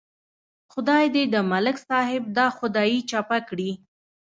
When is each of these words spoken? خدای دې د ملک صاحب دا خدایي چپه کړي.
خدای 0.71 1.05
دې 1.15 1.23
د 1.33 1.35
ملک 1.51 1.77
صاحب 1.87 2.23
دا 2.37 2.47
خدایي 2.57 2.99
چپه 3.11 3.37
کړي. 3.47 3.71